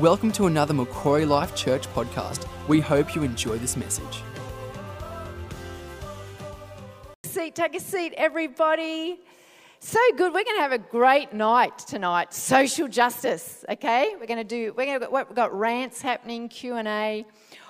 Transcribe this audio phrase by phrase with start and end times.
[0.00, 2.46] Welcome to another Macquarie Life Church podcast.
[2.68, 4.22] We hope you enjoy this message.
[7.24, 9.18] Seat, take a seat, everybody.
[9.80, 10.32] So good.
[10.32, 12.32] We're going to have a great night tonight.
[12.32, 13.64] Social justice.
[13.68, 14.72] Okay, we're going to do.
[14.76, 15.10] We're going to.
[15.10, 17.26] We've got rants happening, Q and A,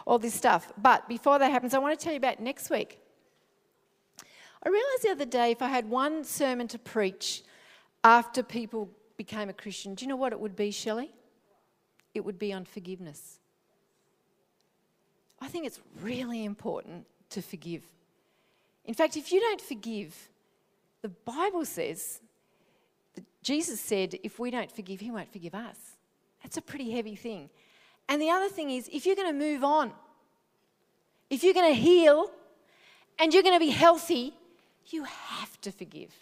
[0.07, 0.71] all this stuff.
[0.77, 2.99] But before that happens, I want to tell you about next week.
[4.63, 7.43] I realised the other day if I had one sermon to preach
[8.05, 11.11] after people became a Christian, do you know what it would be, Shelley?
[12.15, 13.39] It would be on forgiveness.
[15.41, 17.83] I think it's really important to forgive.
[18.85, 20.29] In fact, if you don't forgive,
[21.03, 22.21] the Bible says
[23.15, 25.77] that Jesus said, if we don't forgive, He won't forgive us.
[26.43, 27.51] That's a pretty heavy thing.
[28.09, 29.93] And the other thing is, if you're going to move on,
[31.31, 32.31] if you're going to heal,
[33.19, 34.33] and you're going to be healthy,
[34.87, 36.13] you have to forgive.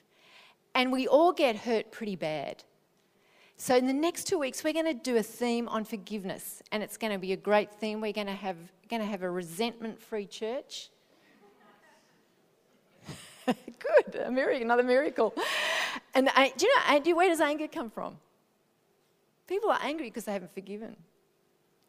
[0.74, 2.64] And we all get hurt pretty bad.
[3.58, 6.82] So, in the next two weeks, we're going to do a theme on forgiveness, and
[6.82, 8.02] it's going to be a great theme.
[8.02, 8.58] We're going to have,
[8.90, 10.90] going to have a resentment free church.
[13.46, 15.34] Good, a miracle, another miracle.
[16.14, 18.18] And uh, do you know, where does anger come from?
[19.46, 20.94] People are angry because they haven't forgiven.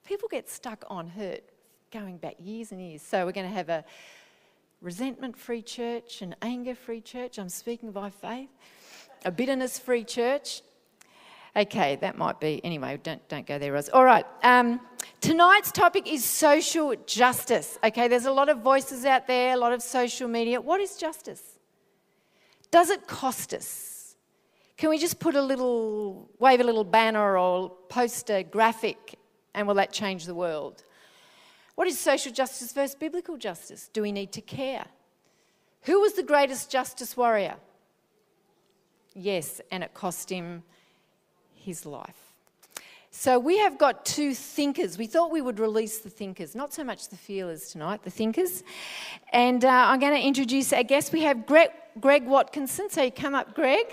[0.05, 1.43] People get stuck on hurt
[1.91, 3.01] going back years and years.
[3.01, 3.83] So, we're going to have a
[4.81, 7.37] resentment free church, an anger free church.
[7.37, 8.47] I'm speaking by faith.
[9.25, 10.61] A bitterness free church.
[11.57, 12.63] Okay, that might be.
[12.63, 13.89] Anyway, don't, don't go there, Roz.
[13.89, 14.25] All right.
[14.43, 14.79] Um,
[15.21, 17.79] tonight's topic is social justice.
[17.83, 20.61] Okay, there's a lot of voices out there, a lot of social media.
[20.61, 21.41] What is justice?
[22.69, 24.15] Does it cost us?
[24.77, 29.15] Can we just put a little, wave a little banner or post a graphic
[29.55, 30.83] and will that change the world?
[31.73, 33.89] What is social justice versus biblical justice?
[33.91, 34.85] Do we need to care?
[35.83, 37.55] Who was the greatest justice warrior?
[39.15, 40.61] Yes, and it cost him
[41.67, 42.15] his life.
[43.11, 44.97] So we have got two thinkers.
[44.97, 48.63] We thought we would release the thinkers, not so much the feelers tonight, the thinkers.
[49.33, 51.11] And uh, I'm going to introduce our guest.
[51.11, 51.69] We have Greg,
[51.99, 52.89] Greg Watkinson.
[52.89, 53.85] So you come up, Greg.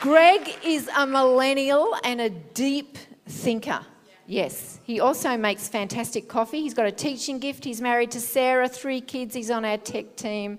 [0.00, 3.80] Greg is a millennial and a deep thinker.
[4.26, 4.80] Yes.
[4.82, 6.60] He also makes fantastic coffee.
[6.60, 7.64] He's got a teaching gift.
[7.64, 9.34] He's married to Sarah, three kids.
[9.34, 10.58] He's on our tech team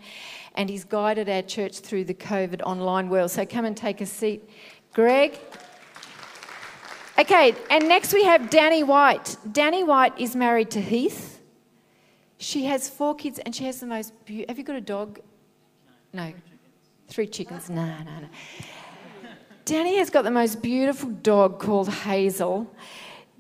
[0.60, 3.32] and he's guided our church through the COVID online world.
[3.32, 4.44] So come and take a seat,
[4.94, 5.40] Greg.
[7.18, 9.38] Okay, and next we have Danny White.
[9.54, 11.40] Danny White is married to Heath.
[12.40, 14.52] She has four kids and she has the most beautiful.
[14.52, 15.22] Have you got a dog?
[16.12, 16.34] No.
[17.08, 17.70] Three chickens.
[17.70, 18.28] No, no, no.
[19.64, 22.70] Danny has got the most beautiful dog called Hazel.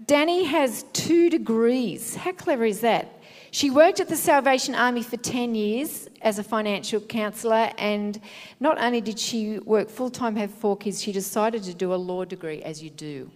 [0.05, 2.15] Danny has two degrees.
[2.15, 3.18] How clever is that?
[3.51, 8.19] She worked at the Salvation Army for 10 years as a financial counsellor, and
[8.59, 11.95] not only did she work full time, have four kids, she decided to do a
[11.95, 13.31] law degree, as you do.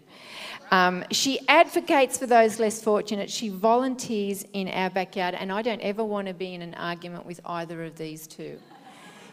[0.71, 3.29] Um, she advocates for those less fortunate.
[3.29, 7.25] She volunteers in our backyard, and I don't ever want to be in an argument
[7.25, 8.59] with either of these two.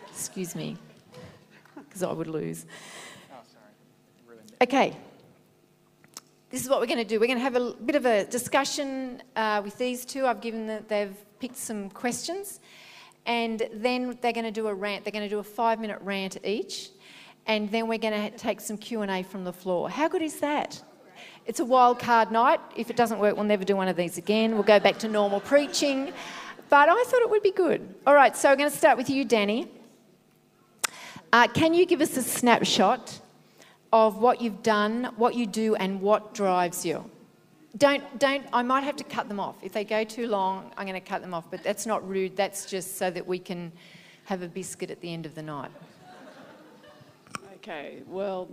[0.09, 0.77] Excuse me,
[1.77, 2.67] because I would lose.
[4.63, 4.97] Okay,
[6.51, 7.21] this is what we're going to do.
[7.21, 10.27] We're going to have a bit of a discussion uh, with these two.
[10.27, 12.59] I've given that they've picked some questions,
[13.25, 15.05] and then they're going to do a rant.
[15.05, 16.91] They're going to do a five-minute rant each,
[17.47, 19.89] and then we're going to take some Q and A from the floor.
[19.89, 20.83] How good is that?
[21.47, 22.61] It's a wild card night.
[22.75, 24.55] If it doesn't work, we'll never do one of these again.
[24.55, 26.13] We'll go back to normal preaching.
[26.69, 27.95] But I thought it would be good.
[28.07, 29.69] All right, so we're going to start with you, Danny.
[31.33, 33.21] Uh, can you give us a snapshot
[33.93, 37.05] of what you've done, what you do, and what drives you.
[37.77, 39.57] Don't, don't, I might have to cut them off.
[39.63, 42.37] If they go too long, I'm going to cut them off, but that's not rude.
[42.37, 43.73] That's just so that we can
[44.25, 45.71] have a biscuit at the end of the night.
[47.57, 48.49] Okay, well,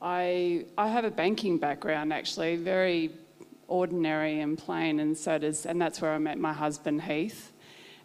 [0.00, 3.10] I, I have a banking background actually, very
[3.66, 7.52] ordinary and plain, and so does, and that's where I met my husband Heath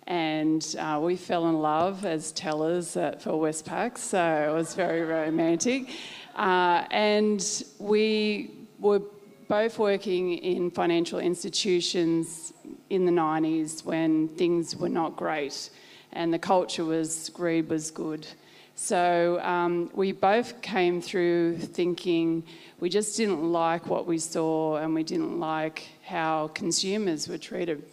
[0.08, 5.02] and uh, we fell in love as tellers at, for Westpac, so it was very
[5.02, 5.90] romantic.
[6.35, 9.02] Uh, and we were
[9.47, 12.53] both working in financial institutions
[12.90, 15.70] in the 90s when things were not great
[16.11, 18.28] and the culture was, greed was good.
[18.76, 22.44] So um, we both came through thinking
[22.79, 27.84] we just didn't like what we saw and we didn't like how consumers were treated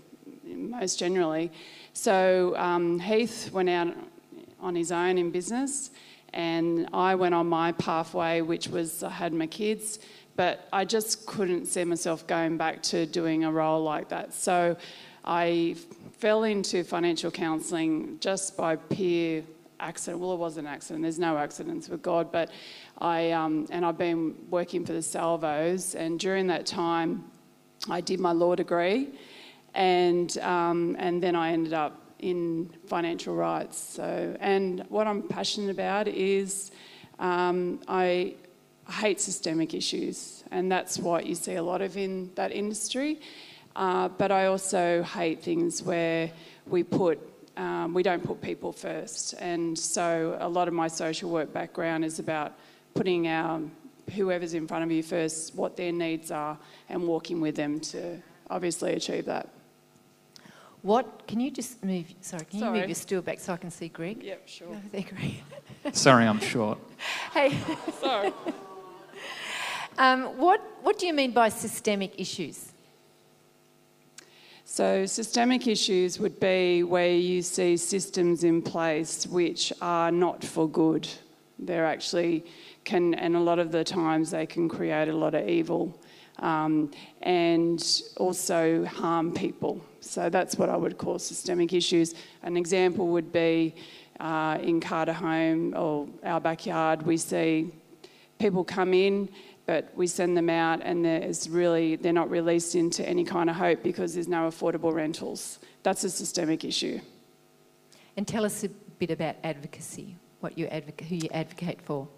[0.61, 1.51] most generally.
[1.93, 3.95] So um, Heath went out
[4.61, 5.91] on his own in business,
[6.33, 9.99] and I went on my pathway, which was I had my kids,
[10.37, 14.33] but I just couldn't see myself going back to doing a role like that.
[14.35, 14.77] So
[15.25, 15.77] I
[16.19, 19.43] fell into financial counselling just by peer
[19.81, 20.21] accident.
[20.21, 21.03] Well, it was an accident.
[21.03, 22.51] There's no accidents with God, but
[22.99, 27.25] I um, and I've been working for the Salvos, and during that time,
[27.89, 29.09] I did my law degree,
[29.75, 33.79] and um, and then I ended up in financial rights.
[33.79, 36.71] So, and what I'm passionate about is
[37.19, 38.35] um, I
[38.89, 43.21] hate systemic issues, and that's what you see a lot of in that industry.
[43.77, 46.31] Uh, but I also hate things where
[46.67, 47.19] we put
[47.57, 52.05] um, we don't put people first, and so a lot of my social work background
[52.05, 52.55] is about
[52.95, 53.61] putting our
[54.17, 56.59] whoever's in front of you first, what their needs are,
[56.89, 59.49] and walking with them to obviously achieve that.
[60.83, 62.07] What can you just move?
[62.21, 62.79] Sorry, can you Sorry.
[62.81, 64.23] move your stool back so I can see Greg?
[64.23, 64.69] Yep, sure.
[64.69, 65.43] Over there, Greg.
[65.95, 66.79] Sorry, I'm short.
[67.33, 67.57] hey,
[68.01, 68.33] Sorry.
[69.99, 72.73] um, what what do you mean by systemic issues?
[74.65, 80.69] So, systemic issues would be where you see systems in place which are not for
[80.69, 81.09] good.
[81.59, 82.45] They're actually
[82.85, 86.01] can, and a lot of the times they can create a lot of evil
[86.39, 86.91] um,
[87.21, 87.85] and
[88.17, 89.85] also harm people.
[90.01, 92.15] So, that's what I would call systemic issues.
[92.43, 93.75] An example would be
[94.21, 97.73] uh, in Car to Home or our backyard, we see
[98.39, 99.29] people come in
[99.67, 103.55] but we send them out and there's really they're not released into any kind of
[103.55, 106.99] hope because there's no affordable rentals that's a systemic issue
[108.17, 110.17] And tell us a bit about advocacy.
[110.41, 112.09] What you advocate, who you advocate for.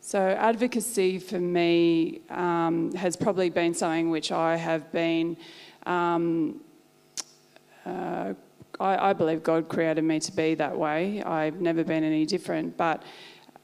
[0.00, 5.36] so advocacy for me um, has probably been something which i have been
[5.86, 6.60] um,
[7.86, 8.34] uh,
[8.78, 11.22] I, I believe god created me to be that way.
[11.22, 13.02] I've never been any different but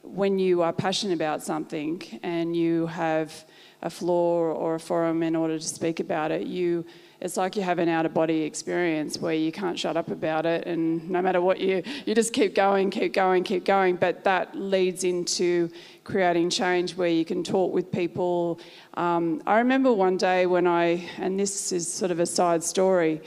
[0.06, 3.44] when you are passionate about something and you have
[3.82, 6.84] a floor or a forum in order to speak about it, you
[7.18, 10.44] it's like you have an out of body experience where you can't shut up about
[10.44, 13.96] it and no matter what you you just keep going keep going keep going.
[13.96, 15.70] But that leads into
[16.04, 18.60] creating change where you can talk with people.
[18.94, 23.20] Um, i remember one day when i and this is sort of a side story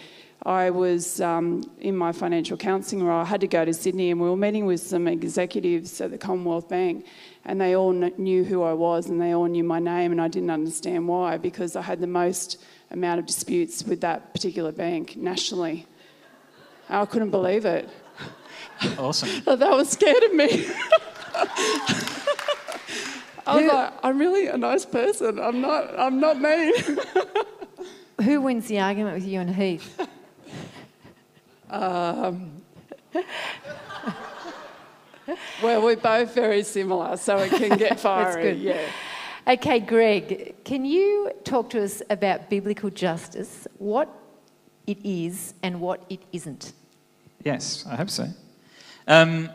[0.43, 3.19] I was um, in my financial counselling role.
[3.21, 6.17] I had to go to Sydney, and we were meeting with some executives at the
[6.17, 7.05] Commonwealth Bank,
[7.43, 10.21] and they all kn- knew who I was, and they all knew my name, and
[10.21, 12.57] I didn't understand why because I had the most
[12.89, 15.85] amount of disputes with that particular bank nationally.
[16.89, 17.89] I couldn't believe it.
[18.97, 19.29] Awesome.
[19.45, 20.65] That was scared of me.
[23.45, 25.37] I was Who- like, I'm really a nice person.
[25.39, 25.97] I'm not.
[25.99, 26.73] I'm not mean.
[28.23, 30.07] Who wins the argument with you and Heath?
[35.61, 38.43] well, we're both very similar, so it can get fiery.
[38.43, 38.59] good.
[38.59, 38.81] Yeah.
[39.47, 44.09] Okay, Greg, can you talk to us about biblical justice, what
[44.85, 46.73] it is and what it isn't?
[47.43, 48.27] Yes, I hope so.
[49.07, 49.49] Um,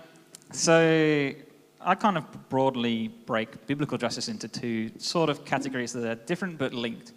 [0.51, 1.33] so
[1.81, 6.59] I kind of broadly break biblical justice into two sort of categories that are different
[6.59, 7.13] but linked.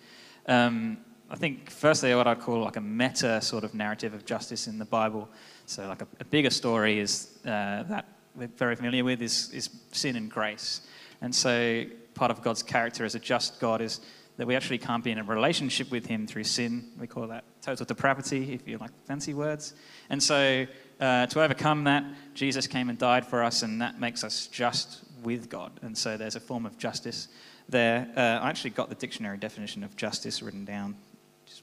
[0.47, 0.97] Um,
[1.29, 4.79] I think firstly what I'd call like a meta sort of narrative of justice in
[4.79, 5.27] the Bible.
[5.65, 9.69] So like a, a bigger story is uh, that we're very familiar with is, is
[9.91, 10.81] sin and grace.
[11.21, 11.83] And so
[12.13, 13.99] part of God's character as a just God is
[14.37, 16.91] that we actually can't be in a relationship with Him through sin.
[16.99, 19.73] We call that total depravity, if you like fancy words.
[20.09, 20.65] And so
[20.99, 25.03] uh, to overcome that, Jesus came and died for us, and that makes us just
[25.23, 25.71] with God.
[25.81, 27.27] And so there's a form of justice
[27.67, 28.07] there.
[28.15, 30.95] Uh, I actually got the dictionary definition of justice written down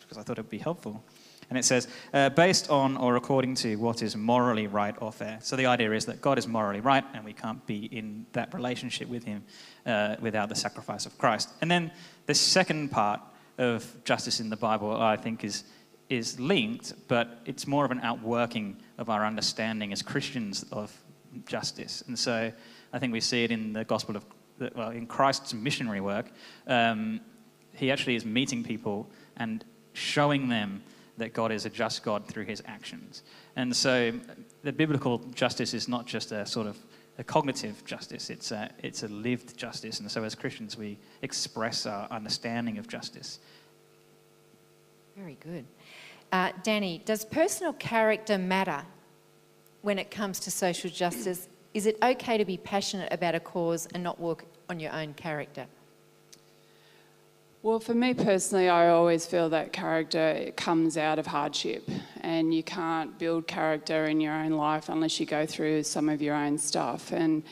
[0.05, 1.03] because I thought it would be helpful.
[1.51, 5.39] And it says, uh, based on or according to what is morally right or fair.
[5.43, 8.55] So the idea is that God is morally right, and we can't be in that
[8.55, 9.45] relationship with Him
[9.85, 11.51] uh, without the sacrifice of Christ.
[11.61, 11.91] And then
[12.27, 13.21] the second part
[13.59, 15.65] of justice in the Bible, I think, is,
[16.09, 20.97] is linked, but it's more of an outworking of our understanding as Christians of
[21.47, 22.03] justice.
[22.07, 22.53] And so
[22.93, 24.25] I think we see it in the Gospel of,
[24.75, 26.31] well, in Christ's missionary work.
[26.67, 27.21] Um,
[27.75, 29.65] he actually is meeting people and
[29.95, 30.83] showing them
[31.17, 33.23] that God is a just God through his actions.
[33.57, 34.13] And so
[34.63, 36.77] the biblical justice is not just a sort of
[37.17, 40.01] a cognitive justice, it's a, it's a lived justice.
[40.01, 43.39] And so as Christians, we express our understanding of justice.
[45.17, 45.65] Very good.
[46.33, 48.83] Uh, Danny, does personal character matter
[49.83, 51.49] when it comes to social justice?
[51.73, 55.15] Is it okay to be passionate about a cause and not work on your own
[55.15, 55.67] character?
[57.65, 61.89] Well, for me personally, I always feel that character comes out of hardship,
[62.21, 66.21] and you can't build character in your own life unless you go through some of
[66.21, 67.11] your own stuff.
[67.11, 67.43] And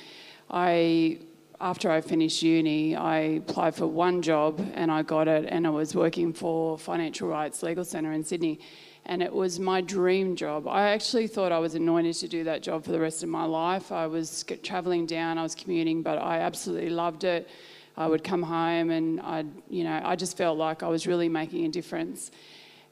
[0.50, 1.20] I,
[1.62, 5.70] after I finished uni, I applied for one job and I got it, and I
[5.70, 8.60] was working for Financial Rights Legal Centre in Sydney.
[9.06, 10.68] And it was my dream job.
[10.68, 13.44] I actually thought I was anointed to do that job for the rest of my
[13.44, 13.90] life.
[13.90, 17.48] I was traveling down, I was commuting, but I absolutely loved it.
[17.96, 21.28] I would come home and I, you know, I just felt like I was really
[21.28, 22.30] making a difference.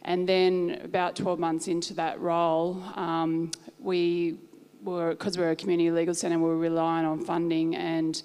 [0.03, 4.39] And then about 12 months into that role, um, we
[4.83, 8.23] were, because we're a community legal centre, we were relying on funding and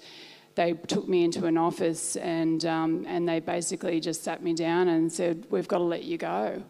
[0.54, 4.88] they took me into an office and, um, and they basically just sat me down
[4.88, 6.62] and said, we've got to let you go.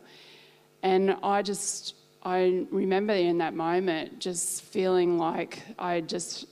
[0.82, 6.46] And I just, I remember in that moment just feeling like I just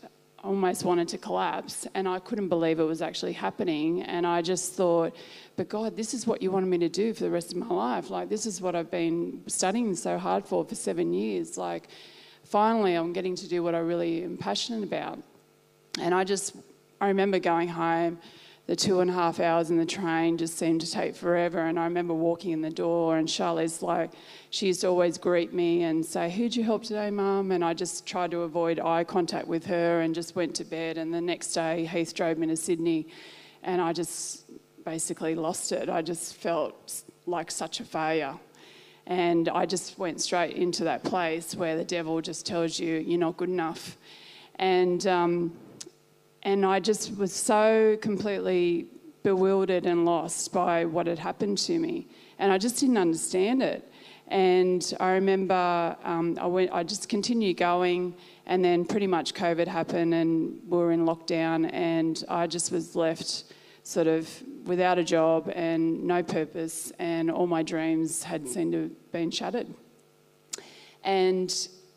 [0.45, 4.03] almost wanted to collapse and I couldn't believe it was actually happening.
[4.03, 5.17] And I just thought,
[5.57, 7.67] but God, this is what you wanted me to do for the rest of my
[7.69, 8.11] life.
[8.11, 11.57] Like, this is what I've been studying so hard for for seven years.
[11.57, 11.89] Like,
[12.45, 15.19] finally, I'm getting to do what I really am passionate about.
[15.99, 16.57] And I just,
[17.01, 18.19] I remember going home
[18.67, 21.59] the two and a half hours in the train just seemed to take forever.
[21.59, 24.13] And I remember walking in the door, and Charlie's like,
[24.49, 27.53] she used to always greet me and say, Who'd you help today, Mum?
[27.53, 30.97] And I just tried to avoid eye contact with her and just went to bed.
[30.97, 33.09] And the next day, Heath drove me to Sydney,
[33.63, 34.47] and I just
[34.85, 35.91] basically lost it.
[35.91, 38.35] I just felt like such a failure.
[39.07, 43.19] And I just went straight into that place where the devil just tells you you're
[43.19, 43.99] not good enough.
[44.59, 45.53] And, um,
[46.45, 48.87] and I just was so completely
[49.23, 52.07] bewildered and lost by what had happened to me.
[52.39, 53.91] And I just didn't understand it.
[54.29, 58.15] And I remember um, I, went, I just continued going,
[58.47, 62.97] and then pretty much COVID happened, and we were in lockdown, and I just was
[62.97, 63.45] left
[63.83, 64.31] sort of
[64.65, 69.31] without a job and no purpose, and all my dreams had seemed to have been
[69.31, 69.67] shattered.
[71.03, 71.55] And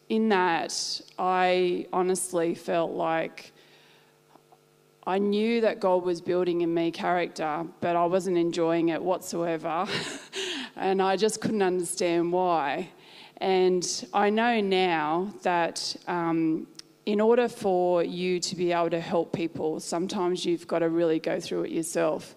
[0.10, 3.54] in that, I honestly felt like
[5.08, 9.88] I knew that God was building in me character, but I wasn't enjoying it whatsoever.
[10.76, 12.90] and I just couldn't understand why.
[13.38, 16.68] And I know now that um,
[17.06, 21.20] in order for you to be able to help people, sometimes you've got to really
[21.20, 22.36] go through it yourself.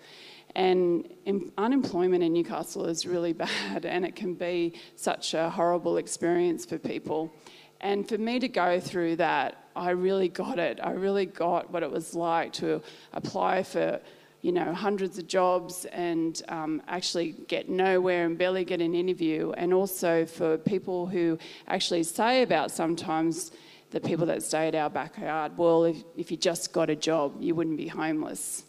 [0.54, 1.12] And
[1.58, 3.32] unemployment in Newcastle is really
[3.72, 7.34] bad, and it can be such a horrible experience for people.
[7.80, 10.80] And for me to go through that, I really got it.
[10.82, 14.00] I really got what it was like to apply for,
[14.42, 19.52] you know, hundreds of jobs and um, actually get nowhere and barely get an interview.
[19.52, 23.52] And also for people who actually say about sometimes
[23.90, 27.36] the people that stay at our backyard, well, if, if you just got a job,
[27.40, 28.64] you wouldn't be homeless.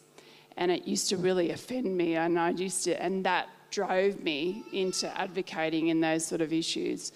[0.56, 4.64] And it used to really offend me, and I used to, and that drove me
[4.72, 7.12] into advocating in those sort of issues.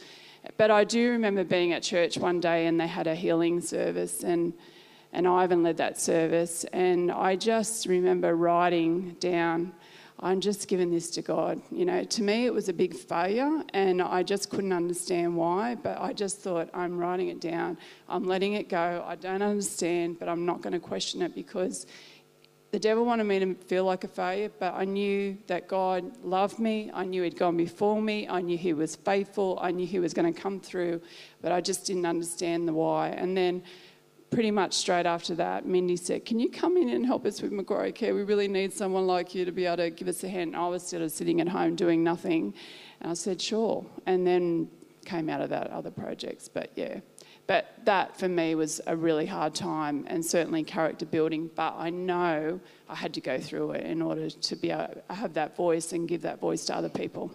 [0.57, 4.23] But I do remember being at church one day and they had a healing service
[4.23, 4.53] and
[5.13, 9.73] and Ivan led that service and I just remember writing down
[10.19, 11.61] I'm just giving this to God.
[11.71, 15.75] You know, to me it was a big failure and I just couldn't understand why,
[15.75, 17.77] but I just thought I'm writing it down.
[18.09, 19.05] I'm letting it go.
[19.07, 21.87] I don't understand, but I'm not going to question it because
[22.73, 26.59] the devil wanted me to feel like a failure, but I knew that God loved
[26.59, 26.91] me.
[26.93, 28.29] I knew He'd gone before me.
[28.29, 29.59] I knew He was faithful.
[29.63, 31.01] I knew He was going to come through,
[31.41, 33.09] but I just didn't understand the why.
[33.09, 33.63] And then,
[34.31, 37.53] pretty much straight after that, Mindy said, Can you come in and help us with
[37.53, 38.15] Macquarie Care?
[38.15, 40.57] We really need someone like you to be able to give us a hand.
[40.57, 42.55] I was sort of sitting at home doing nothing.
[43.01, 43.87] And I said, Sure.
[44.07, 44.69] And then
[45.05, 46.49] came out of that other projects.
[46.49, 47.01] But yeah.
[47.47, 51.51] But that for me was a really hard time and certainly character building.
[51.55, 55.15] But I know I had to go through it in order to be able to
[55.15, 57.31] have that voice and give that voice to other people.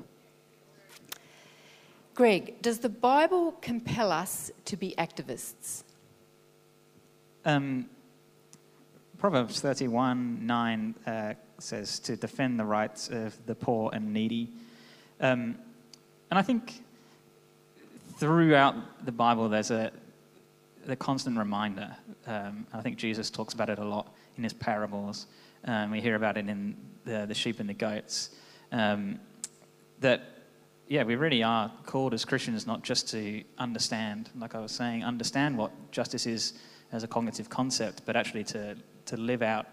[2.14, 5.84] Greg, does the Bible compel us to be activists?
[7.46, 7.90] Um,
[9.18, 14.50] Proverbs 31 9 uh, says to defend the rights of the poor and needy.
[15.22, 15.58] Um,
[16.30, 16.84] and I think
[18.18, 19.92] throughout the Bible, there's a,
[20.86, 21.96] the constant reminder.
[22.28, 25.28] Um, I think Jesus talks about it a lot in his parables.
[25.66, 28.32] Um, we hear about it in the, the sheep and the goats.
[28.72, 29.20] Um,
[30.00, 30.22] that,
[30.88, 35.04] yeah, we really are called as Christians not just to understand, like I was saying,
[35.04, 36.54] understand what justice is
[36.92, 39.68] as a cognitive concept, but actually to, to live out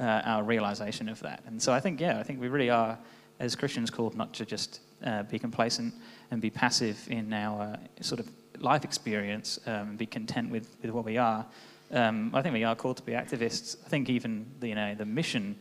[0.00, 1.42] uh, our realization of that.
[1.46, 2.98] And so I think, yeah, I think we really are,
[3.40, 5.94] as Christians, called not to just uh, be complacent
[6.30, 8.28] and be passive in our uh, sort of
[8.58, 11.46] life experience um, be content with, with what we are.
[11.90, 13.76] Um, I think we are called to be activists.
[13.84, 15.56] I think even the, you know the mission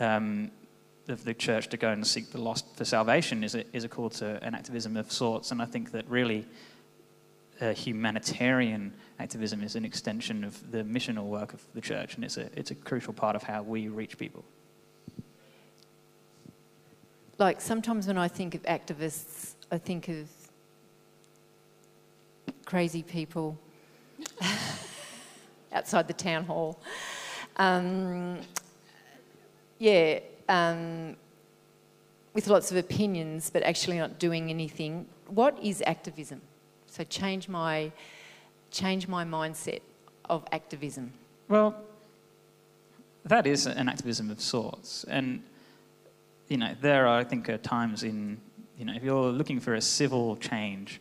[0.00, 0.50] um,
[1.08, 3.88] of the church to go and seek the lost for salvation is a, is a
[3.88, 5.52] call to an activism of sorts.
[5.52, 6.44] And I think that really
[7.60, 12.36] uh, humanitarian activism is an extension of the missional work of the church, and it's
[12.36, 14.44] a, it's a crucial part of how we reach people.
[17.38, 20.28] Like sometimes when I think of activists, I think of
[22.66, 23.56] crazy people
[25.72, 26.78] outside the town hall.
[27.56, 28.40] Um,
[29.78, 30.18] yeah,
[30.48, 31.16] um,
[32.34, 35.06] with lots of opinions, but actually not doing anything.
[35.28, 36.42] What is activism?
[36.86, 37.92] So change my
[38.70, 39.80] change my mindset
[40.28, 41.12] of activism.
[41.48, 41.74] Well,
[43.24, 45.42] that is an activism of sorts, and
[46.48, 48.38] you know there are, I think, times in
[48.78, 51.00] you know if you're looking for a civil change,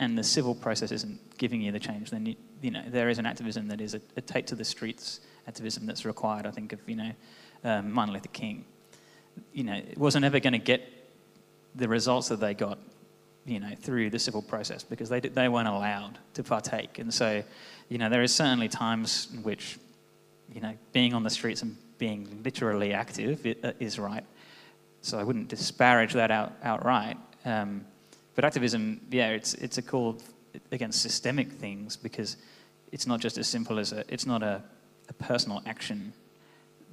[0.00, 3.18] and the civil process isn't giving you the change, then you, you know there is
[3.18, 6.46] an activism that is a, a take to the streets activism that's required.
[6.46, 7.12] I think of you know
[7.64, 8.64] um, Martin Luther King.
[9.52, 10.82] You know, it wasn't ever going to get
[11.74, 12.78] the results that they got,
[13.44, 16.98] you know, through the civil process because they they weren't allowed to partake.
[16.98, 17.42] And so,
[17.88, 19.78] you know, there is certainly times in which,
[20.52, 24.24] you know, being on the streets and being literally active uh, is right.
[25.02, 27.16] So I wouldn't disparage that out outright.
[27.44, 27.84] Um,
[28.38, 30.16] but activism, yeah, it's it's a call
[30.70, 32.36] against systemic things because
[32.92, 34.62] it's not just as simple as a it's not a,
[35.08, 36.12] a personal action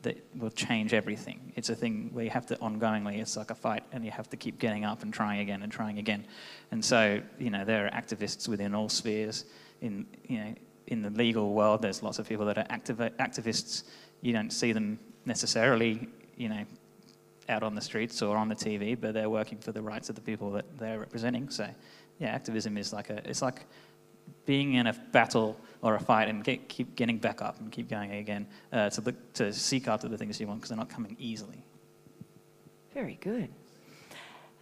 [0.02, 1.54] that will change everything.
[1.56, 4.28] It's a thing where you have to ongoingly, it's like a fight, and you have
[4.32, 6.26] to keep getting up and trying again and trying again.
[6.72, 9.46] And so, you know, there are activists within all spheres.
[9.82, 10.56] In, you know,
[10.88, 13.84] in the legal world, there's lots of people that are activists.
[14.22, 16.66] You don't see them necessarily, you know,
[17.50, 20.16] out on the streets or on the TV, but they're working for the rights of
[20.16, 21.50] the people that they're representing.
[21.50, 21.68] So,
[22.20, 23.66] yeah, activism is like a, it's like
[24.46, 27.90] being in a battle or a fight and get, keep getting back up and keep
[27.90, 30.90] going again uh, to, look, to seek after the things you want because they're not
[30.90, 31.64] coming easily.
[32.94, 33.50] Very good.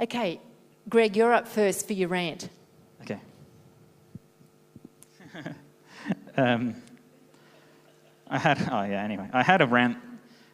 [0.02, 0.42] Okay,
[0.90, 2.50] Greg, you're up first for your rant.
[3.02, 3.20] Okay.
[6.38, 6.76] um,
[8.28, 9.98] I had, oh yeah, anyway, I had a rant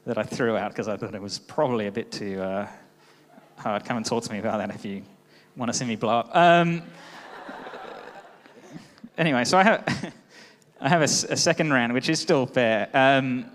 [0.05, 2.67] that I threw out because I thought it was probably a bit too uh,
[3.57, 3.85] hard.
[3.85, 5.03] Come and talk to me about that if you
[5.55, 6.35] want to see me blow up.
[6.35, 6.81] Um,
[9.17, 10.13] anyway, so I have,
[10.81, 12.89] I have a, a, second round, which is still fair.
[12.93, 13.45] Um,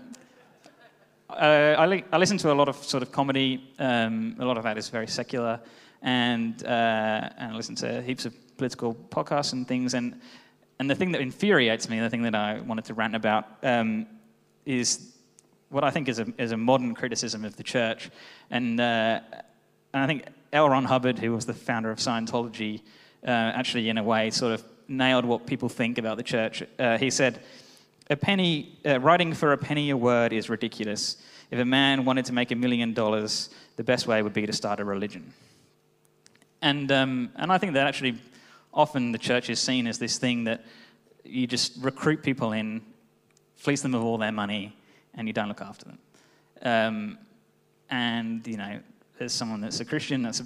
[1.29, 3.73] uh, I, li- I, listen to a lot of sort of comedy.
[3.79, 5.59] Um, a lot of that is very secular,
[6.01, 9.95] and uh, and I listen to heaps of political podcasts and things.
[9.95, 10.21] And
[10.79, 14.05] and the thing that infuriates me, the thing that I wanted to rant about, um,
[14.65, 15.14] is
[15.75, 18.09] what I think is a, is a modern criticism of the church.
[18.49, 19.19] And, uh,
[19.93, 20.69] and I think L.
[20.69, 22.79] Ron Hubbard, who was the founder of Scientology,
[23.27, 26.63] uh, actually, in a way, sort of nailed what people think about the church.
[26.79, 27.41] Uh, he said,
[28.09, 31.17] a penny, uh, writing for a penny a word is ridiculous.
[31.51, 34.53] If a man wanted to make a million dollars, the best way would be to
[34.53, 35.33] start a religion.
[36.61, 38.15] And, um, and I think that actually
[38.73, 40.63] often the church is seen as this thing that
[41.25, 42.81] you just recruit people in,
[43.57, 44.73] fleece them of all their money,
[45.15, 45.99] and you don't look after them.
[46.61, 47.17] Um,
[47.89, 48.79] and, you know,
[49.19, 50.41] as someone that's a Christian, that's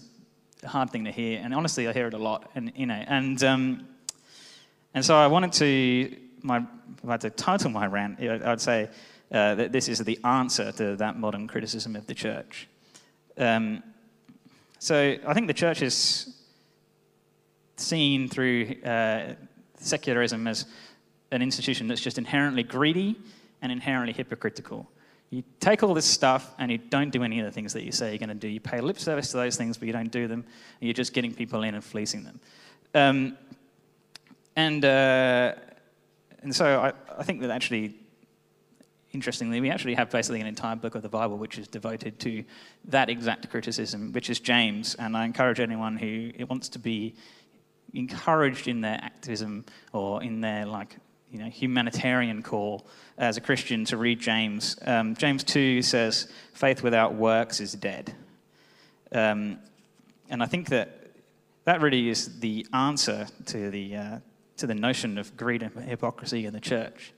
[0.63, 1.39] a hard thing to hear.
[1.43, 2.49] And honestly, I hear it a lot.
[2.55, 3.87] And, you know, and um,
[4.93, 8.89] and so I wanted to, my, if I had to title my rant, I'd say
[9.31, 12.67] uh, that this is the answer to that modern criticism of the church.
[13.37, 13.83] Um,
[14.79, 16.35] so I think the church is
[17.77, 19.35] seen through uh,
[19.77, 20.65] secularism as
[21.31, 23.15] an institution that's just inherently greedy
[23.61, 24.89] and inherently hypocritical.
[25.29, 27.91] You take all this stuff and you don't do any of the things that you
[27.91, 28.47] say you're going to do.
[28.47, 30.43] You pay lip service to those things, but you don't do them.
[30.79, 32.39] You're just getting people in and fleecing them.
[32.95, 33.37] Um,
[34.55, 35.53] and, uh,
[36.41, 37.95] and so I, I think that actually,
[39.11, 42.43] interestingly, we actually have basically an entire book of the Bible which is devoted to
[42.85, 44.95] that exact criticism, which is James.
[44.95, 47.15] And I encourage anyone who wants to be
[47.93, 50.97] encouraged in their activism or in their like
[51.31, 52.87] you know humanitarian call
[53.17, 54.77] as a Christian to read James.
[54.85, 58.13] Um, James two says, "Faith without works is dead,"
[59.11, 59.59] um,
[60.29, 61.11] and I think that
[61.65, 64.19] that really is the answer to the uh,
[64.57, 67.13] to the notion of greed and hypocrisy in the church.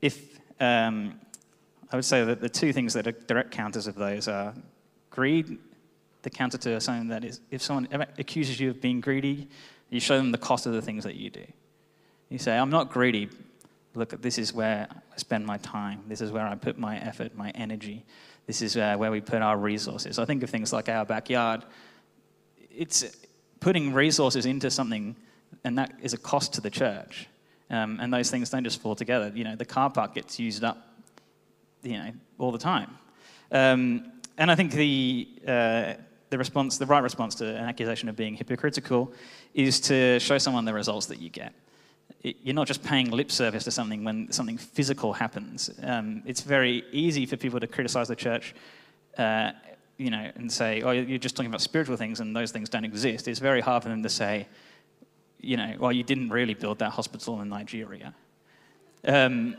[0.00, 1.20] If um,
[1.92, 4.54] I would say that the two things that are direct counters of those are
[5.10, 5.58] greed,
[6.22, 9.48] the counter to something that is, if someone accuses you of being greedy,
[9.88, 11.44] you show them the cost of the things that you do.
[12.30, 13.28] You say, I'm not greedy.
[13.94, 16.04] Look, this is where I spend my time.
[16.06, 18.06] This is where I put my effort, my energy.
[18.46, 20.18] This is uh, where we put our resources.
[20.18, 21.64] I think of things like our backyard.
[22.70, 23.04] It's
[23.58, 25.16] putting resources into something
[25.64, 27.28] and that is a cost to the church.
[27.68, 29.30] Um, and those things don't just fall together.
[29.34, 30.88] You know, the car park gets used up,
[31.82, 32.96] you know, all the time.
[33.52, 35.94] Um, and I think the uh,
[36.30, 39.12] the response, the right response to an accusation of being hypocritical,
[39.52, 41.52] is to show someone the results that you get.
[42.22, 45.70] You're not just paying lip service to something when something physical happens.
[45.82, 48.54] Um, it's very easy for people to criticize the church.
[49.16, 49.52] Uh,
[50.00, 52.86] you know, and say, oh, you're just talking about spiritual things and those things don't
[52.86, 53.28] exist.
[53.28, 54.48] It's very hard for them to say,
[55.42, 58.14] you know, well, you didn't really build that hospital in Nigeria.
[59.06, 59.56] Um,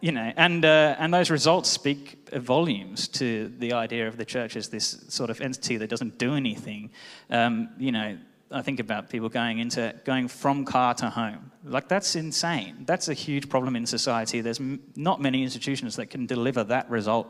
[0.00, 4.56] you know, and, uh, and those results speak volumes to the idea of the church
[4.56, 6.90] as this sort of entity that doesn't do anything.
[7.28, 8.16] Um, you know,
[8.52, 11.50] I think about people going into going from car to home.
[11.64, 12.84] Like that's insane.
[12.86, 14.40] That's a huge problem in society.
[14.40, 17.28] There's m- not many institutions that can deliver that result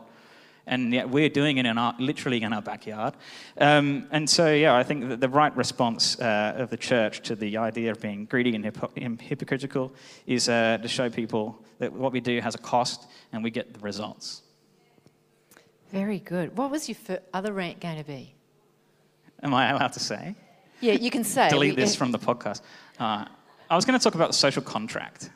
[0.65, 3.15] and yet we're doing it in our, literally in our backyard.
[3.57, 7.35] Um, and so, yeah, I think that the right response uh, of the church to
[7.35, 9.93] the idea of being greedy and hypo- hypocritical
[10.25, 13.73] is uh, to show people that what we do has a cost and we get
[13.73, 14.43] the results.
[15.91, 16.57] Very good.
[16.57, 18.33] What was your other rant going to be?
[19.43, 20.35] Am I allowed to say?
[20.83, 21.47] Yeah, you can say.
[21.47, 22.61] Delete this from the podcast.
[22.99, 23.23] Uh,
[23.69, 25.29] I was going to talk about the social contract,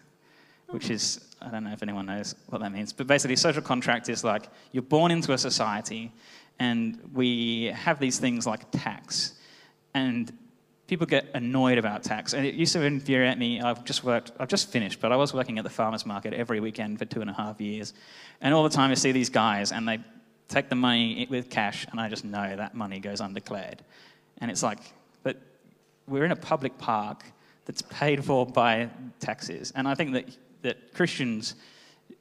[0.68, 4.10] which is I don't know if anyone knows what that means, but basically, social contract
[4.10, 6.12] is like you're born into a society,
[6.60, 9.36] and we have these things like tax,
[9.94, 10.34] and
[10.88, 12.34] people get annoyed about tax.
[12.34, 13.62] And it used to infuriate me.
[13.62, 16.60] I've just worked, I've just finished, but I was working at the farmers market every
[16.60, 17.94] weekend for two and a half years,
[18.42, 20.00] and all the time I see these guys, and they
[20.50, 23.82] take the money with cash, and I just know that money goes undeclared,
[24.40, 24.80] and it's like,
[26.08, 27.24] we're in a public park
[27.66, 28.90] that's paid for by
[29.20, 31.56] taxes, and I think that that Christians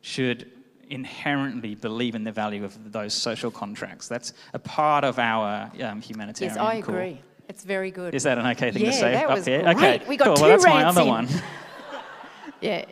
[0.01, 0.51] should
[0.89, 4.09] inherently believe in the value of those social contracts.
[4.09, 6.57] That's a part of our um, humanitarian.
[6.57, 7.21] Yes, I agree.
[7.49, 8.15] It's very good.
[8.15, 9.63] Is that an okay thing yeah, to say that up was here?
[9.63, 9.77] Great.
[9.77, 10.37] Okay, we got cool.
[10.37, 11.09] two well, that's my other in.
[11.09, 11.29] one.
[12.61, 12.85] yeah,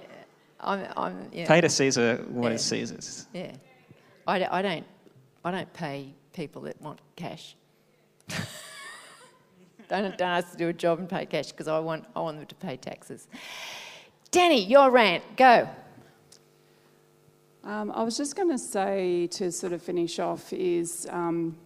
[0.61, 0.87] I'm.
[0.96, 1.46] I'm yeah.
[1.46, 2.54] Pay to Caesar what Yeah.
[2.54, 3.26] is Caesar's.
[3.33, 3.52] Yeah,
[4.26, 4.87] I, I don't.
[5.44, 7.57] I don't pay people that want cash.
[9.88, 12.05] Don't, ask to do a job and pay cash because I want.
[12.14, 13.29] I want them to pay taxes.
[14.31, 15.23] Danny, your rant.
[15.37, 15.68] Go.
[17.64, 21.57] Um, I was just going to say to sort of finish off is um,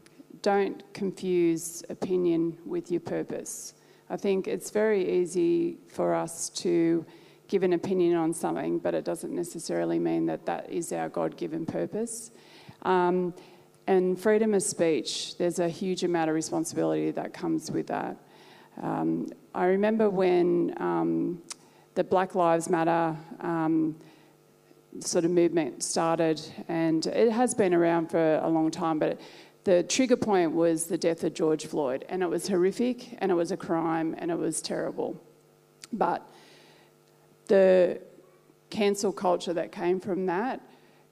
[0.42, 3.74] don't confuse opinion with your purpose.
[4.08, 7.04] I think it's very easy for us to
[7.48, 11.36] give an opinion on something, but it doesn't necessarily mean that that is our God
[11.36, 12.30] given purpose.
[12.82, 13.34] Um,
[13.88, 18.18] and freedom of speech, there's a huge amount of responsibility that comes with that.
[18.82, 21.42] Um, I remember when um,
[21.94, 23.96] the Black Lives Matter um,
[25.00, 29.18] sort of movement started, and it has been around for a long time, but
[29.64, 33.36] the trigger point was the death of George Floyd, and it was horrific, and it
[33.36, 35.18] was a crime, and it was terrible.
[35.94, 36.28] But
[37.46, 38.02] the
[38.68, 40.60] cancel culture that came from that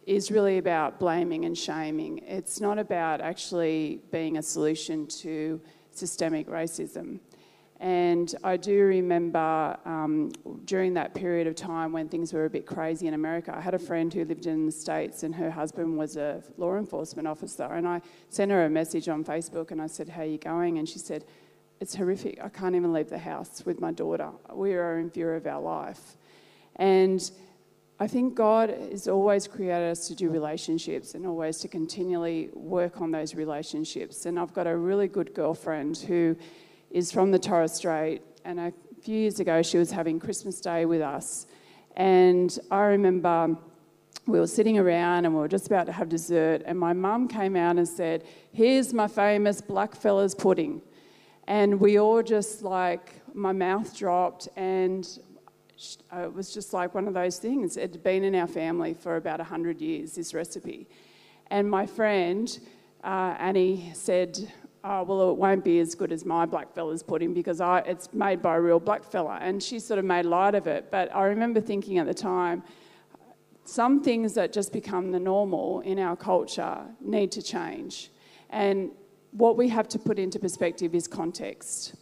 [0.06, 2.18] is really about blaming and shaming.
[2.18, 7.18] It's not about actually being a solution to systemic racism.
[7.78, 10.32] And I do remember um,
[10.64, 13.74] during that period of time when things were a bit crazy in America, I had
[13.74, 17.64] a friend who lived in the States and her husband was a law enforcement officer.
[17.64, 20.78] And I sent her a message on Facebook and I said, How are you going?
[20.78, 21.24] And she said,
[21.80, 22.38] It's horrific.
[22.42, 24.30] I can't even leave the house with my daughter.
[24.54, 26.16] We are in fear of our life.
[26.76, 27.30] And
[27.98, 33.00] I think God has always created us to do relationships and always to continually work
[33.00, 34.26] on those relationships.
[34.26, 36.36] And I've got a really good girlfriend who
[36.90, 40.84] is from the Torres Strait, and a few years ago she was having Christmas Day
[40.84, 41.46] with us.
[41.96, 43.56] And I remember
[44.26, 47.28] we were sitting around and we were just about to have dessert, and my mum
[47.28, 50.82] came out and said, Here's my famous blackfellas pudding.
[51.46, 55.08] And we all just like, my mouth dropped, and
[56.12, 57.76] it was just like one of those things.
[57.76, 60.88] It had been in our family for about 100 years, this recipe.
[61.48, 62.58] And my friend,
[63.04, 67.60] uh, Annie, said, oh, well, it won't be as good as my blackfellas pudding because
[67.60, 69.38] I, it's made by a real blackfella.
[69.40, 70.90] And she sort of made light of it.
[70.90, 72.62] But I remember thinking at the time,
[73.64, 78.10] some things that just become the normal in our culture need to change.
[78.50, 78.92] And
[79.32, 81.94] what we have to put into perspective is context.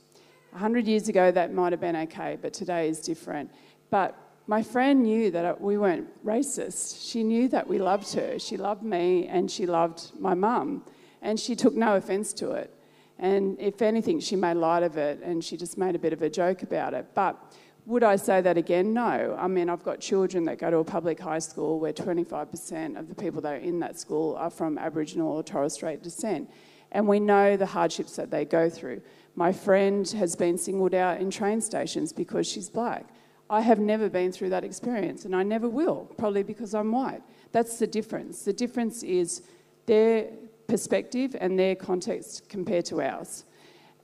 [0.55, 3.51] 100 years ago, that might have been okay, but today is different.
[3.91, 7.11] But my friend knew that we weren't racist.
[7.11, 8.39] She knew that we loved her.
[8.39, 10.85] She loved me and she loved my mum.
[11.23, 12.73] And she took no offence to it.
[13.19, 16.23] And if anything, she made light of it and she just made a bit of
[16.23, 17.07] a joke about it.
[17.15, 17.37] But
[17.85, 18.95] would I say that again?
[18.95, 19.37] No.
[19.37, 23.09] I mean, I've got children that go to a public high school where 25% of
[23.09, 26.49] the people that are in that school are from Aboriginal or Torres Strait descent.
[26.93, 29.03] And we know the hardships that they go through.
[29.37, 33.07] My friend has been singled out in train stations because she's black.
[33.51, 37.23] I have never been through that experience and I never will, probably because I'm white.
[37.53, 38.45] That's the difference.
[38.45, 39.43] The difference is
[39.87, 40.29] their
[40.67, 43.45] perspective and their context compared to ours.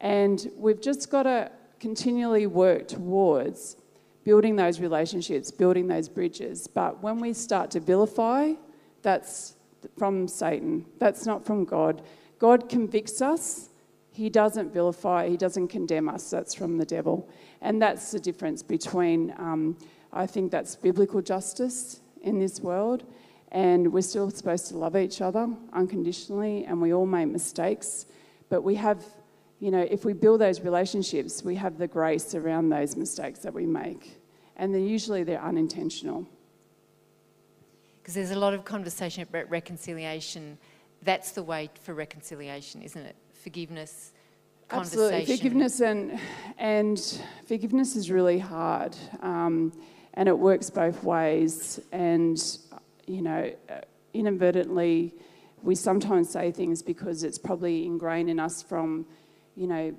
[0.01, 3.77] And we've just got to continually work towards
[4.25, 6.67] building those relationships, building those bridges.
[6.67, 8.53] But when we start to vilify,
[9.03, 9.57] that's
[9.97, 12.03] from Satan, that's not from God.
[12.39, 13.70] God convicts us,
[14.21, 17.27] He doesn't vilify, He doesn't condemn us, that's from the devil.
[17.63, 19.79] And that's the difference between, um,
[20.13, 23.05] I think that's biblical justice in this world.
[23.51, 28.05] And we're still supposed to love each other unconditionally, and we all make mistakes.
[28.51, 29.03] But we have,
[29.59, 33.55] you know, if we build those relationships, we have the grace around those mistakes that
[33.55, 34.21] we make.
[34.57, 36.27] And then usually they're unintentional.
[38.03, 40.59] Because there's a lot of conversation about reconciliation.
[41.01, 43.17] That's the way for reconciliation, isn't it?
[43.43, 44.13] Forgiveness,
[44.69, 45.03] conversation.
[45.03, 45.37] Absolutely.
[45.37, 46.21] Forgiveness and,
[46.59, 48.97] and forgiveness is really hard.
[49.21, 49.73] Um,
[50.15, 51.81] and it works both ways.
[51.93, 52.39] And,
[53.07, 53.53] you know,
[54.13, 55.15] inadvertently,
[55.63, 59.07] we sometimes say things because it's probably ingrained in us from,
[59.57, 59.95] you know,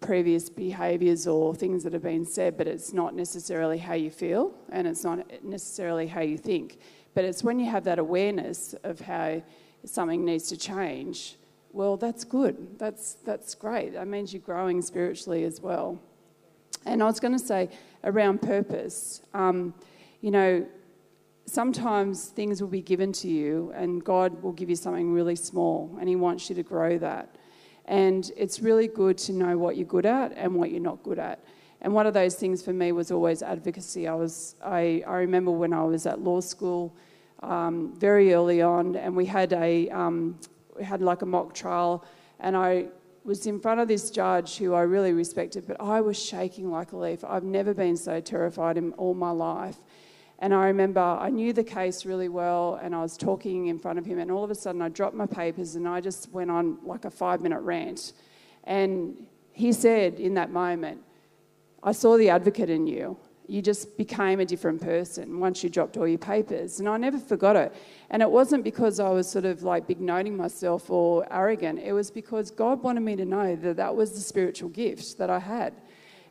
[0.00, 4.54] previous behaviours or things that have been said, but it's not necessarily how you feel
[4.70, 6.78] and it's not necessarily how you think.
[7.14, 9.42] But it's when you have that awareness of how
[9.84, 11.36] something needs to change,
[11.76, 12.78] well, that's good.
[12.78, 13.92] That's, that's great.
[13.92, 16.00] That means you're growing spiritually as well.
[16.86, 17.68] And I was going to say
[18.02, 19.74] around purpose, um,
[20.22, 20.66] you know,
[21.44, 25.94] sometimes things will be given to you and God will give you something really small
[26.00, 27.36] and He wants you to grow that.
[27.84, 31.18] And it's really good to know what you're good at and what you're not good
[31.18, 31.44] at.
[31.82, 34.08] And one of those things for me was always advocacy.
[34.08, 36.96] I, was, I, I remember when I was at law school
[37.42, 40.38] um, very early on, and we had, a, um,
[40.82, 42.04] had like a mock trial,
[42.40, 42.86] and I
[43.24, 46.92] was in front of this judge who I really respected, but I was shaking like
[46.92, 47.24] a leaf.
[47.24, 49.78] I've never been so terrified in all my life.
[50.38, 53.98] And I remember I knew the case really well, and I was talking in front
[53.98, 56.50] of him, and all of a sudden I dropped my papers and I just went
[56.50, 58.12] on like a five minute rant.
[58.64, 61.00] And he said in that moment,
[61.82, 63.16] I saw the advocate in you.
[63.48, 66.80] You just became a different person once you dropped all your papers.
[66.80, 67.74] And I never forgot it.
[68.10, 71.78] And it wasn't because I was sort of like big noting myself or arrogant.
[71.78, 75.30] It was because God wanted me to know that that was the spiritual gift that
[75.30, 75.74] I had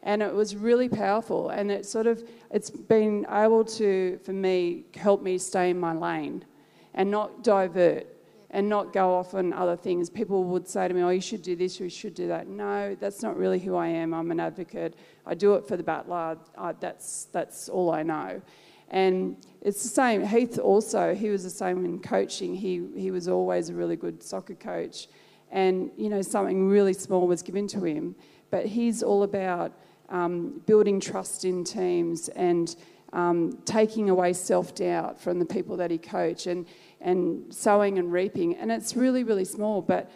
[0.06, 4.86] and it was really powerful and it sort of it's been able to for me
[4.96, 6.46] help me stay in my lane
[6.94, 8.08] and not divert
[8.52, 10.10] and not go off on other things.
[10.10, 12.48] People would say to me oh you should do this you should do that.
[12.48, 14.14] No that's not really who i am.
[14.14, 14.96] I'm an advocate.
[15.26, 18.42] I do it for the battler I, that's that's all i know.
[18.90, 20.26] And it's the same.
[20.26, 22.56] Heath also he was the same in coaching.
[22.56, 25.08] He he was always a really good soccer coach.
[25.52, 28.16] And you know something really small was given to him.
[28.52, 29.74] But he's all about
[30.10, 32.76] um, building trust in teams and
[33.16, 36.68] um, taking away self doubt from the people that he coach and,
[37.00, 38.56] and sowing and reaping.
[38.58, 39.82] And it's really, really small.
[39.82, 40.12] But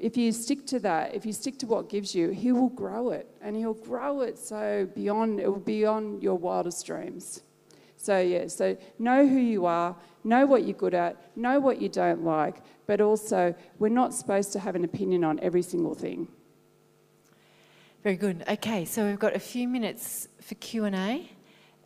[0.00, 3.10] if you stick to that, if you stick to what gives you, he will grow
[3.10, 3.28] it.
[3.42, 7.42] And he'll grow it so beyond, it will be beyond your wildest dreams.
[7.98, 11.88] So, yeah, so know who you are, know what you're good at, know what you
[11.88, 16.28] don't like, but also we're not supposed to have an opinion on every single thing.
[18.04, 18.44] Very good.
[18.48, 21.30] Okay, so we've got a few minutes for Q and A.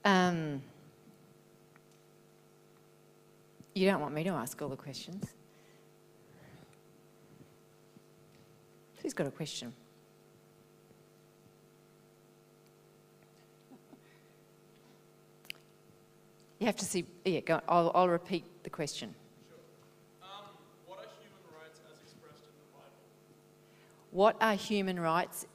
[0.04, 0.62] Um,
[3.74, 5.24] you don't want me to ask all the questions.
[9.00, 9.72] Who's got a question?
[16.58, 17.04] You have to see.
[17.24, 17.60] Yeah, go.
[17.68, 19.14] I'll, I'll repeat the question.
[20.22, 20.28] Um,
[20.86, 25.46] what are human rights as expressed in the What are human rights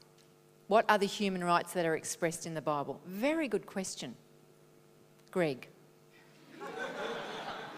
[0.67, 2.99] what are the human rights that are expressed in the Bible?
[3.05, 4.15] Very good question.
[5.31, 5.67] Greg.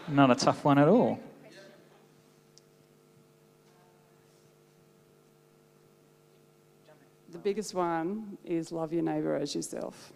[0.08, 1.20] Not a tough one at all.
[7.30, 10.12] The biggest one is love your neighbour as yourself,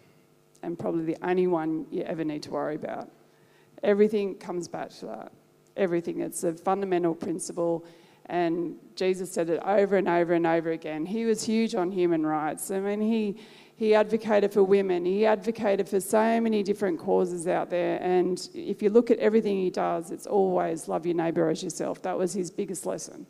[0.63, 3.09] and probably the only one you ever need to worry about.
[3.83, 5.31] Everything comes back to that.
[5.77, 6.19] Everything.
[6.21, 7.85] It's a fundamental principle
[8.27, 11.05] and Jesus said it over and over and over again.
[11.05, 12.71] He was huge on human rights.
[12.71, 13.37] I mean, he,
[13.75, 18.01] he advocated for women, he advocated for so many different causes out there.
[18.01, 22.01] And if you look at everything he does, it's always love your neighbour as yourself.
[22.01, 23.27] That was his biggest lesson.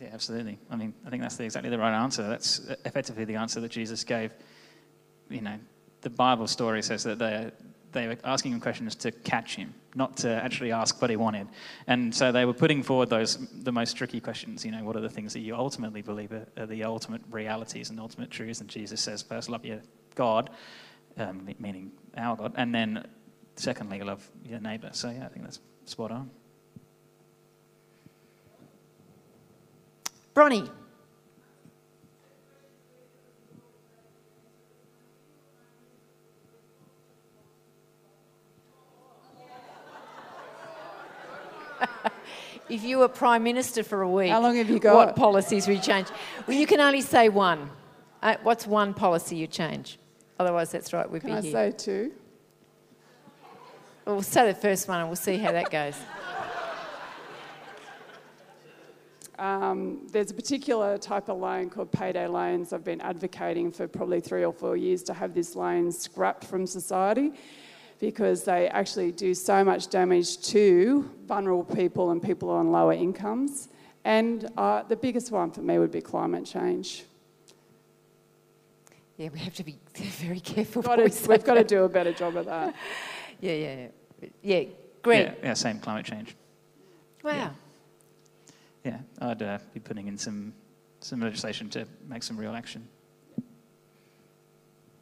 [0.00, 0.58] Yeah, absolutely.
[0.70, 2.26] I mean, I think that's the, exactly the right answer.
[2.28, 4.32] That's effectively the answer that Jesus gave.
[5.30, 5.58] You know,
[6.02, 7.50] the Bible story says that they
[7.94, 11.48] they were asking him questions to catch him, not to actually ask what he wanted.
[11.86, 14.64] And so they were putting forward those the most tricky questions.
[14.64, 17.88] You know, what are the things that you ultimately believe are, are the ultimate realities
[17.88, 18.60] and ultimate truths?
[18.60, 19.80] And Jesus says, first, love your
[20.14, 20.50] God,
[21.16, 23.06] um, meaning our God, and then
[23.56, 24.90] secondly, love your neighbour.
[24.92, 26.30] So yeah, I think that's spot on.
[30.34, 30.68] Bronnie.
[42.68, 44.94] If you were Prime Minister for a week, How long have you got?
[44.94, 46.08] What policies would you change?
[46.46, 47.70] Well, you can only say one.
[48.22, 49.98] Uh, what's one policy you change?
[50.38, 51.52] Otherwise, that's right, we'd Can be I here.
[51.52, 52.12] say two?
[54.04, 55.96] Well, we'll say the first one and we'll see how that goes.
[59.38, 62.72] Um, there's a particular type of loan called payday loans.
[62.72, 66.66] I've been advocating for probably three or four years to have this loan scrapped from
[66.66, 67.32] society
[68.00, 73.68] because they actually do so much damage to vulnerable people and people on lower incomes.
[74.04, 77.04] And uh, the biggest one for me would be climate change.
[79.16, 80.82] Yeah, we have to be very careful.
[80.82, 82.74] Got before we to, say we've got to do a better job of that.
[83.40, 83.74] Yeah, yeah,
[84.22, 84.28] yeah.
[84.42, 84.64] Yeah,
[85.02, 85.26] Greg.
[85.26, 86.34] Yeah, yeah, same climate change.
[87.22, 87.32] Wow.
[87.32, 87.50] Yeah,
[88.84, 90.54] yeah I'd uh, be putting in some
[91.00, 92.88] some legislation to make some real action.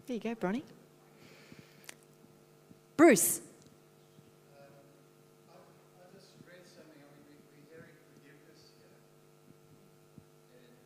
[0.07, 0.63] There you go, Bronny.
[2.97, 3.41] Bruce.
[5.43, 8.95] I just read something, I mean, we, we're hearing forgiveness here.
[10.55, 10.77] And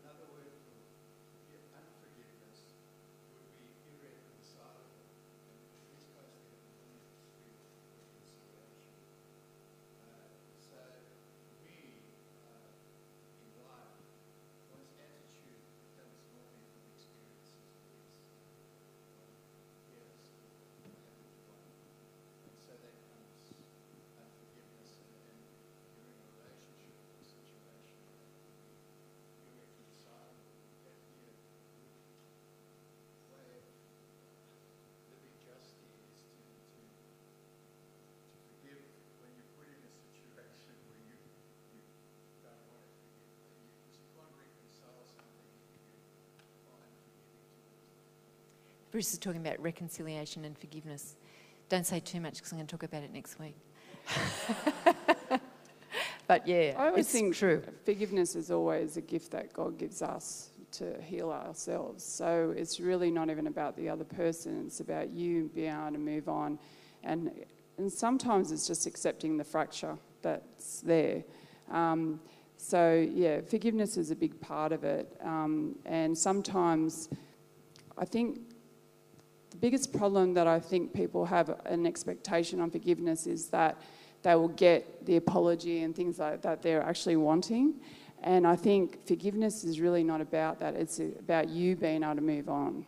[0.00, 0.78] another word for
[1.34, 2.78] forgi- unforgiveness
[3.34, 5.02] would be irreconcilable.
[5.50, 5.58] And
[5.92, 6.88] this goes to the
[7.90, 8.94] reconciliation.
[9.98, 10.30] Uh,
[10.62, 10.78] so
[11.60, 12.00] we,
[12.38, 12.70] uh,
[13.44, 13.98] in life,
[14.72, 15.62] one's attitude
[15.98, 18.16] comes normally from experiences of this.
[19.94, 20.32] Yes,
[22.44, 23.52] and so that comes
[24.16, 25.38] unforgiveness and, and
[25.94, 28.64] you're in a relationship or situation that you're
[29.44, 30.48] irreconcilable.
[30.84, 31.92] That be a good
[33.30, 33.68] way of
[35.12, 38.80] living justly is to, to, to forgive
[39.20, 41.20] when you're put in a situation where you,
[41.76, 41.80] you
[42.40, 43.28] don't want to forgive.
[43.76, 46.00] Because you can't reconcile something if you
[46.72, 47.92] are unforgiving towards
[48.68, 48.83] them.
[48.94, 51.16] Bruce is talking about reconciliation and forgiveness.
[51.68, 53.56] Don't say too much because I'm going to talk about it next week.
[56.28, 57.60] but yeah, I always think true.
[57.84, 62.04] forgiveness is always a gift that God gives us to heal ourselves.
[62.04, 65.98] So it's really not even about the other person, it's about you being able to
[65.98, 66.56] move on.
[67.02, 67.32] And,
[67.78, 71.24] and sometimes it's just accepting the fracture that's there.
[71.68, 72.20] Um,
[72.58, 75.16] so, yeah, forgiveness is a big part of it.
[75.20, 77.08] Um, and sometimes
[77.98, 78.38] I think
[79.64, 83.80] biggest problem that I think people have an expectation on forgiveness is that
[84.22, 87.72] they will get the apology and things like that they're actually wanting.
[88.22, 90.74] And I think forgiveness is really not about that.
[90.74, 92.84] It's about you being able to move on.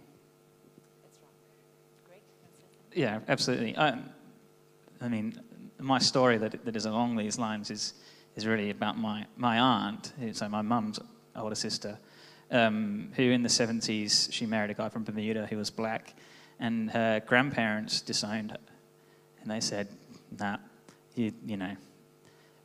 [2.92, 3.74] Yeah, absolutely.
[3.78, 3.98] I,
[5.00, 5.40] I mean,
[5.78, 7.94] my story that, that is along these lines is,
[8.34, 10.98] is really about my, my aunt, so my mum's
[11.34, 11.98] older sister,
[12.50, 16.14] um, who in the 70s, she married a guy from Bermuda who was black,
[16.58, 18.58] and her grandparents disowned her.
[19.40, 19.88] And they said,
[20.38, 20.56] nah,
[21.14, 21.76] you, you know,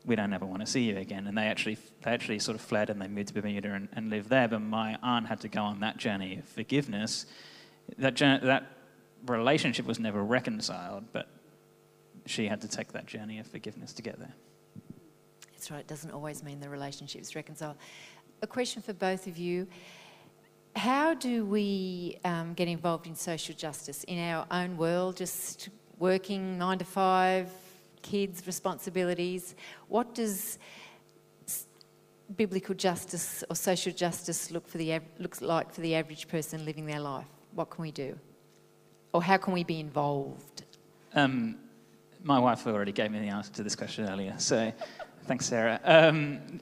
[0.06, 1.28] we don't ever want to see you again.
[1.28, 4.10] And they actually, they actually sort of fled and they moved to Bermuda and, and
[4.10, 4.48] lived there.
[4.48, 7.26] But my aunt had to go on that journey of forgiveness.
[7.98, 8.66] That, journey, that
[9.28, 11.28] relationship was never reconciled, but
[12.26, 14.34] she had to take that journey of forgiveness to get there.
[15.54, 17.76] That's right, it doesn't always mean the relationship's reconciled.
[18.42, 19.68] A question for both of you.
[20.76, 26.58] How do we um, get involved in social justice in our own world, just working
[26.58, 27.50] nine to five,
[28.02, 29.56] kids, responsibilities?
[29.90, 30.58] What does
[32.38, 36.86] biblical justice or social justice look, for the, looks like for the average person living
[36.86, 37.28] their life?
[37.54, 38.18] What can we do?
[39.14, 40.64] Or how can we be involved?
[41.14, 41.58] Um,
[42.24, 44.72] my wife already gave me the answer to this question earlier, so
[45.24, 45.82] thanks, Sarah.
[45.84, 46.62] Um,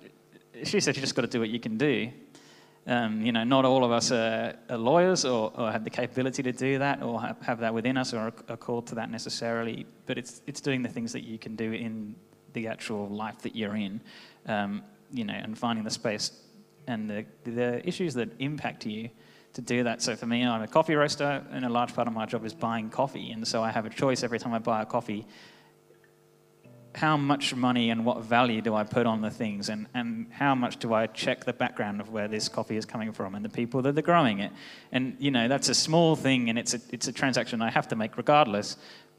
[0.63, 2.11] she said you just got to do what you can do.
[2.89, 6.41] Um, you know, not all of us are, are lawyers or, or have the capability
[6.41, 9.11] to do that or have, have that within us or are, are called to that
[9.11, 12.15] necessarily, but it's, it's doing the things that you can do in
[12.53, 14.01] the actual life that you're in,
[14.47, 14.81] um,
[15.13, 16.31] you know, and finding the space
[16.87, 19.07] and the, the issues that impact you
[19.53, 20.01] to do that.
[20.01, 22.55] So for me, I'm a coffee roaster, and a large part of my job is
[22.55, 23.29] buying coffee.
[23.31, 25.27] And so I have a choice every time I buy a coffee
[26.95, 30.55] how much money and what value do I put on the things, and, and how
[30.55, 33.49] much do I check the background of where this coffee is coming from and the
[33.49, 34.51] people that are growing it.
[34.91, 37.87] And, you know, that's a small thing, and it's a, it's a transaction I have
[37.89, 38.77] to make regardless.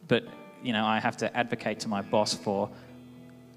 [0.09, 0.25] But,
[0.63, 2.69] you know, I have to advocate to my boss for,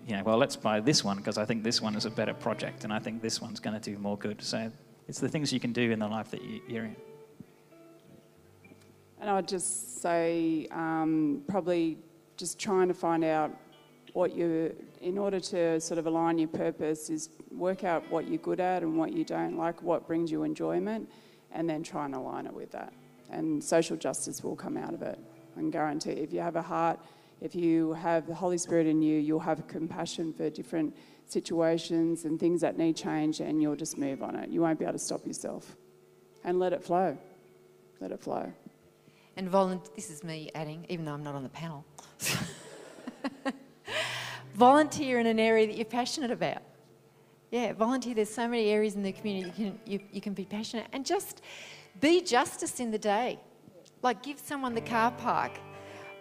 [0.07, 2.33] you know, well, let's buy this one because I think this one is a better
[2.33, 4.41] project, and I think this one's going to do more good.
[4.43, 4.71] So
[5.07, 6.95] it's the things you can do in the life that you, you're in.
[9.19, 11.97] And I'd just say, um, probably
[12.35, 13.51] just trying to find out
[14.13, 18.37] what you, in order to sort of align your purpose, is work out what you're
[18.37, 21.09] good at and what you don't like, what brings you enjoyment,
[21.51, 22.93] and then try and align it with that.
[23.29, 25.19] And social justice will come out of it.
[25.55, 26.99] I can guarantee if you have a heart,
[27.43, 30.95] If you have the Holy Spirit in you, you'll have compassion for different
[31.25, 34.49] situations and things that need change, and you'll just move on it.
[34.49, 35.75] You won't be able to stop yourself.
[36.45, 37.17] And let it flow.
[37.99, 38.51] Let it flow.
[39.35, 41.83] And volunteer, this is me adding, even though I'm not on the panel.
[44.53, 46.61] volunteer in an area that you're passionate about.
[47.51, 48.15] Yeah, volunteer.
[48.15, 50.87] There's so many areas in the community you can, you, you can be passionate.
[50.91, 51.41] And just
[51.99, 53.39] be justice in the day.
[54.01, 55.51] Like give someone the car park,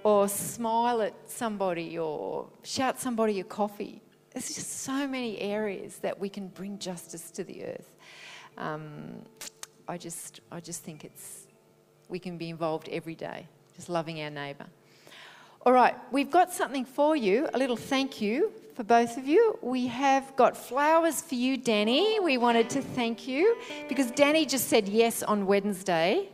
[0.05, 4.03] or smile at somebody, or shout somebody a coffee.
[4.33, 7.97] There's just so many areas that we can bring justice to the earth.
[8.59, 9.22] Um,
[9.87, 11.47] I just, I just think it's,
[12.09, 14.66] we can be involved every day, just loving our neighbour.
[15.65, 19.57] All right, we've got something for you, a little thank you for both of you.
[19.63, 22.19] We have got flowers for you, Danny.
[22.19, 23.57] We wanted to thank you
[23.89, 26.29] because Danny just said yes on Wednesday.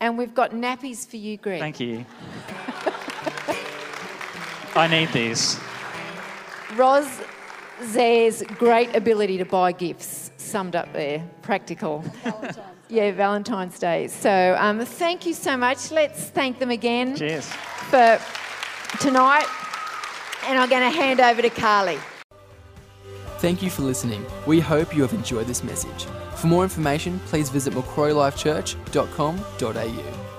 [0.00, 1.60] And we've got nappies for you, Greg.
[1.60, 2.06] Thank you.
[4.74, 5.60] I need these.
[6.74, 7.20] Roz
[7.84, 12.02] Zare's great ability to buy gifts summed up there, practical.
[12.88, 14.08] yeah, Valentine's Day.
[14.08, 15.90] So um, thank you so much.
[15.90, 17.52] Let's thank them again Cheers.
[17.92, 18.18] For
[18.98, 19.46] tonight.
[20.46, 22.00] And I'm going to hand over to Carly.
[23.38, 24.26] Thank you for listening.
[24.46, 26.06] We hope you have enjoyed this message.
[26.36, 30.31] For more information, please visit macquarielifechurch.com.au.